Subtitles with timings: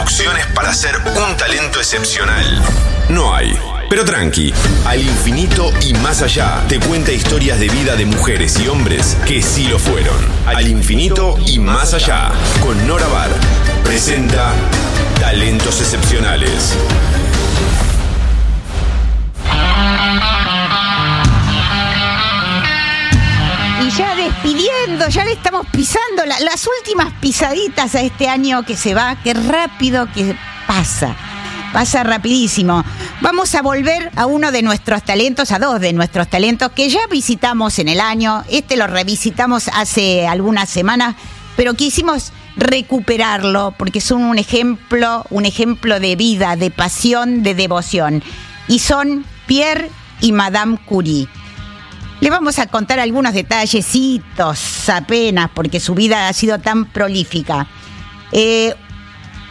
[0.00, 2.62] instrucciones para ser un talento excepcional.
[3.10, 3.54] No hay.
[3.90, 4.52] Pero tranqui,
[4.86, 9.42] al infinito y más allá te cuenta historias de vida de mujeres y hombres que
[9.42, 10.16] sí lo fueron.
[10.46, 12.30] Al infinito y más allá,
[12.62, 13.30] con Nora Bar,
[13.84, 14.54] presenta
[15.20, 16.76] Talentos Excepcionales.
[25.72, 30.36] Pisando la- las últimas pisaditas a este año que se va, qué rápido que
[30.66, 31.14] pasa.
[31.72, 32.84] Pasa rapidísimo.
[33.20, 37.06] Vamos a volver a uno de nuestros talentos, a dos de nuestros talentos que ya
[37.08, 38.42] visitamos en el año.
[38.50, 41.14] Este lo revisitamos hace algunas semanas,
[41.56, 48.22] pero quisimos recuperarlo porque son un ejemplo, un ejemplo de vida, de pasión, de devoción.
[48.66, 49.90] Y son Pierre
[50.20, 51.28] y Madame Curie.
[52.20, 57.66] Le vamos a contar algunos detallecitos apenas, porque su vida ha sido tan prolífica.
[58.32, 58.74] Eh,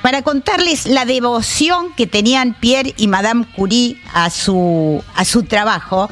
[0.03, 6.09] para contarles la devoción que tenían Pierre y Madame Curie a su, a su trabajo,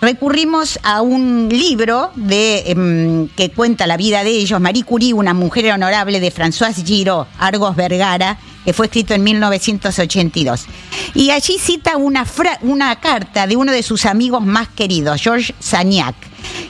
[0.00, 5.32] recurrimos a un libro de, em, que cuenta la vida de ellos, Marie Curie, una
[5.32, 10.66] mujer honorable de François Giraud, Argos Vergara, que fue escrito en 1982.
[11.14, 12.26] Y allí cita una,
[12.62, 16.14] una carta de uno de sus amigos más queridos, Georges Sagnac.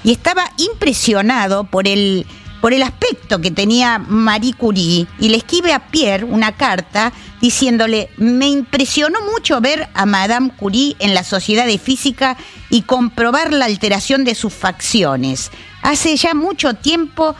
[0.04, 2.26] Y estaba impresionado por el,
[2.60, 8.10] por el aspecto que tenía Marie Curie y le escribe a Pierre una carta diciéndole,
[8.16, 12.36] me impresionó mucho ver a Madame Curie en la Sociedad de Física
[12.68, 15.50] y comprobar la alteración de sus facciones.
[15.82, 17.34] Hace ya mucho tiempo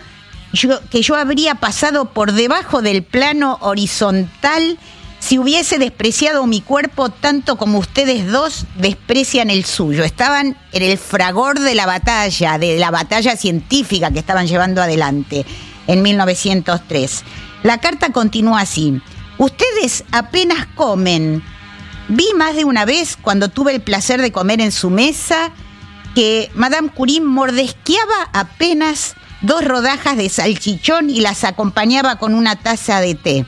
[0.91, 4.79] que yo habría pasado por debajo del plano horizontal
[5.20, 10.03] si hubiese despreciado mi cuerpo tanto como ustedes dos desprecian el suyo.
[10.03, 15.45] Estaban en el fragor de la batalla, de la batalla científica que estaban llevando adelante
[15.87, 17.23] en 1903.
[17.62, 19.01] La carta continúa así.
[19.37, 21.45] Ustedes apenas comen.
[22.09, 25.53] Vi más de una vez cuando tuve el placer de comer en su mesa
[26.15, 33.01] que Madame Curie mordesqueaba apenas dos rodajas de salchichón y las acompañaba con una taza
[33.01, 33.47] de té.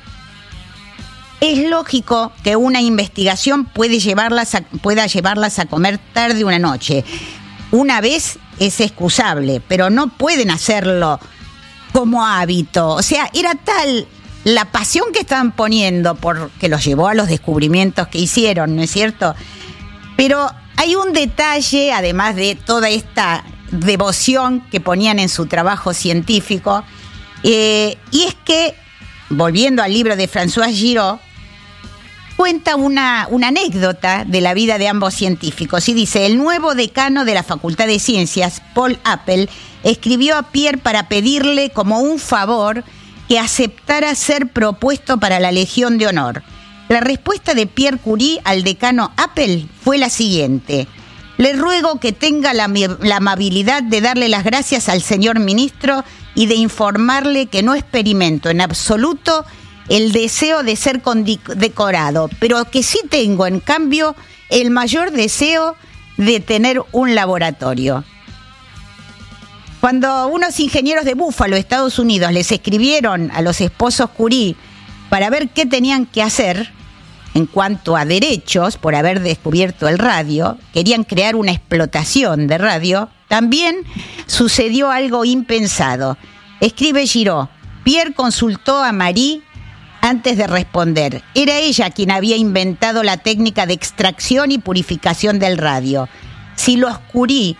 [1.40, 7.04] Es lógico que una investigación puede llevarlas pueda llevarlas a comer tarde una noche.
[7.72, 11.18] Una vez es excusable, pero no pueden hacerlo
[11.92, 12.90] como hábito.
[12.90, 14.06] O sea, era tal
[14.44, 18.90] la pasión que estaban poniendo porque los llevó a los descubrimientos que hicieron, ¿no es
[18.90, 19.34] cierto?
[20.16, 26.84] Pero hay un detalle, además de toda esta devoción que ponían en su trabajo científico,
[27.42, 28.74] eh, y es que,
[29.30, 31.18] volviendo al libro de François Giraud,
[32.36, 37.24] cuenta una, una anécdota de la vida de ambos científicos y dice, el nuevo decano
[37.24, 39.48] de la Facultad de Ciencias, Paul Appel,
[39.82, 42.84] escribió a Pierre para pedirle como un favor
[43.28, 46.42] que aceptara ser propuesto para la Legión de Honor.
[46.88, 50.86] La respuesta de Pierre Curie al decano Appel fue la siguiente.
[51.42, 52.70] Le ruego que tenga la,
[53.16, 56.04] amabilidad de darle las gracias al señor ministro
[56.36, 59.44] y de informarle que no experimento en absoluto
[59.88, 64.14] el deseo de ser condecorado, pero que sí tengo, en cambio,
[64.50, 65.74] el mayor deseo
[66.16, 68.04] de tener un laboratorio.
[69.80, 74.54] Cuando unos ingenieros de Búfalo, Estados Unidos, les escribieron a los esposos Curie
[75.10, 76.72] para ver qué tenían que hacer
[77.34, 83.08] en cuanto a derechos por haber descubierto el radio, querían crear una explotación de radio,
[83.28, 83.84] también
[84.26, 86.18] sucedió algo impensado.
[86.60, 87.48] Escribe Giraud,
[87.84, 89.42] Pierre consultó a Marie
[90.02, 91.22] antes de responder.
[91.34, 96.08] Era ella quien había inventado la técnica de extracción y purificación del radio.
[96.56, 97.56] Si los Curie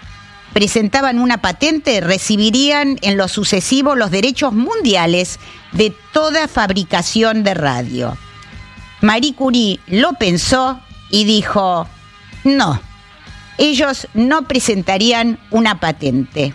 [0.53, 5.39] presentaban una patente, recibirían en lo sucesivo los derechos mundiales
[5.72, 8.16] de toda fabricación de radio.
[9.02, 10.80] Marie Curie lo pensó
[11.10, 11.86] y dijo,
[12.44, 12.80] no,
[13.58, 16.54] ellos no presentarían una patente.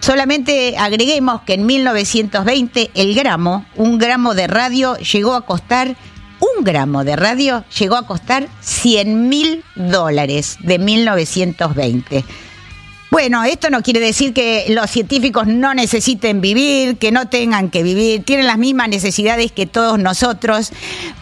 [0.00, 5.96] Solamente agreguemos que en 1920 el gramo, un gramo de radio, llegó a costar,
[6.40, 12.24] un gramo de radio llegó a costar 100 mil dólares de 1920.
[13.10, 17.82] Bueno, esto no quiere decir que los científicos no necesiten vivir, que no tengan que
[17.82, 20.72] vivir, tienen las mismas necesidades que todos nosotros,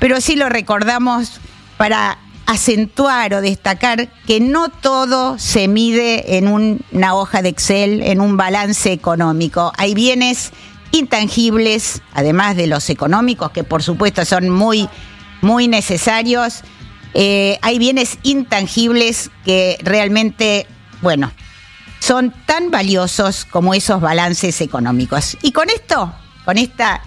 [0.00, 1.40] pero sí lo recordamos
[1.76, 8.02] para acentuar o destacar que no todo se mide en un- una hoja de Excel,
[8.02, 9.72] en un balance económico.
[9.78, 10.50] Hay bienes
[10.90, 14.88] intangibles, además de los económicos, que por supuesto son muy,
[15.40, 16.62] muy necesarios.
[17.14, 20.66] Eh, hay bienes intangibles que realmente,
[21.00, 21.32] bueno,
[22.06, 25.36] son tan valiosos como esos balances económicos.
[25.42, 26.14] Y con esto,
[26.44, 27.02] con esta